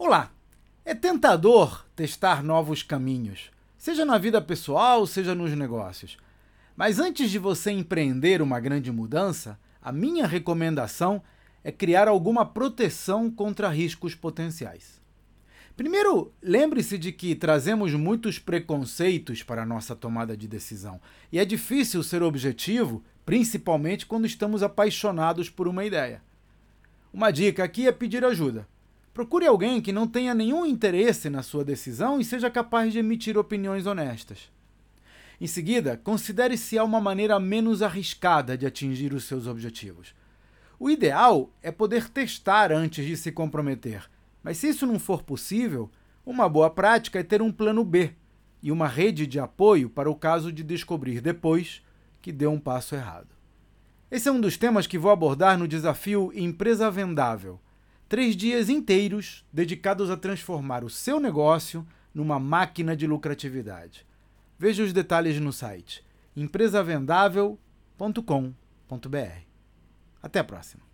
Olá! 0.00 0.30
É 0.84 0.94
tentador 0.94 1.84
testar 1.96 2.40
novos 2.40 2.84
caminhos, 2.84 3.50
seja 3.76 4.04
na 4.04 4.16
vida 4.16 4.40
pessoal, 4.40 5.04
seja 5.08 5.34
nos 5.34 5.50
negócios. 5.58 6.16
Mas 6.76 7.00
antes 7.00 7.32
de 7.32 7.36
você 7.36 7.72
empreender 7.72 8.40
uma 8.40 8.60
grande 8.60 8.92
mudança, 8.92 9.58
a 9.82 9.90
minha 9.90 10.24
recomendação 10.24 11.20
é 11.64 11.72
criar 11.72 12.06
alguma 12.06 12.46
proteção 12.46 13.28
contra 13.28 13.68
riscos 13.70 14.14
potenciais. 14.14 15.00
Primeiro, 15.76 16.32
lembre-se 16.40 16.96
de 16.96 17.10
que 17.10 17.34
trazemos 17.34 17.92
muitos 17.92 18.38
preconceitos 18.38 19.42
para 19.42 19.62
a 19.62 19.66
nossa 19.66 19.96
tomada 19.96 20.36
de 20.36 20.46
decisão, 20.46 21.00
e 21.32 21.40
é 21.40 21.44
difícil 21.44 22.04
ser 22.04 22.22
objetivo, 22.22 23.02
principalmente 23.26 24.06
quando 24.06 24.26
estamos 24.26 24.62
apaixonados 24.62 25.50
por 25.50 25.66
uma 25.66 25.84
ideia. 25.84 26.22
Uma 27.12 27.32
dica 27.32 27.64
aqui 27.64 27.88
é 27.88 27.90
pedir 27.90 28.24
ajuda. 28.24 28.64
Procure 29.12 29.46
alguém 29.46 29.80
que 29.80 29.92
não 29.92 30.06
tenha 30.06 30.34
nenhum 30.34 30.64
interesse 30.64 31.28
na 31.30 31.42
sua 31.42 31.64
decisão 31.64 32.20
e 32.20 32.24
seja 32.24 32.50
capaz 32.50 32.92
de 32.92 32.98
emitir 32.98 33.36
opiniões 33.36 33.86
honestas. 33.86 34.50
Em 35.40 35.46
seguida, 35.46 35.96
considere 36.02 36.56
se 36.56 36.78
há 36.78 36.84
uma 36.84 37.00
maneira 37.00 37.38
menos 37.38 37.82
arriscada 37.82 38.56
de 38.56 38.66
atingir 38.66 39.12
os 39.12 39.24
seus 39.24 39.46
objetivos. 39.46 40.14
O 40.78 40.90
ideal 40.90 41.50
é 41.62 41.70
poder 41.70 42.08
testar 42.10 42.72
antes 42.72 43.04
de 43.04 43.16
se 43.16 43.32
comprometer, 43.32 44.08
mas 44.42 44.58
se 44.58 44.68
isso 44.68 44.86
não 44.86 44.98
for 44.98 45.22
possível, 45.22 45.90
uma 46.24 46.48
boa 46.48 46.70
prática 46.70 47.18
é 47.18 47.22
ter 47.22 47.40
um 47.40 47.52
plano 47.52 47.84
B 47.84 48.12
e 48.62 48.70
uma 48.72 48.86
rede 48.88 49.26
de 49.26 49.38
apoio 49.40 49.88
para 49.88 50.10
o 50.10 50.14
caso 50.14 50.52
de 50.52 50.62
descobrir 50.62 51.20
depois 51.20 51.82
que 52.20 52.32
deu 52.32 52.52
um 52.52 52.60
passo 52.60 52.94
errado. 52.94 53.28
Esse 54.10 54.28
é 54.28 54.32
um 54.32 54.40
dos 54.40 54.56
temas 54.56 54.86
que 54.86 54.98
vou 54.98 55.10
abordar 55.10 55.58
no 55.58 55.68
desafio 55.68 56.32
Empresa 56.34 56.90
Vendável 56.90 57.60
Três 58.08 58.34
dias 58.34 58.70
inteiros 58.70 59.44
dedicados 59.52 60.08
a 60.10 60.16
transformar 60.16 60.82
o 60.82 60.88
seu 60.88 61.20
negócio 61.20 61.86
numa 62.14 62.38
máquina 62.40 62.96
de 62.96 63.06
lucratividade. 63.06 64.06
Veja 64.58 64.82
os 64.82 64.92
detalhes 64.94 65.38
no 65.38 65.52
site 65.52 66.02
empresavendável.com.br. 66.34 67.58
Até 70.22 70.38
a 70.40 70.44
próxima! 70.44 70.87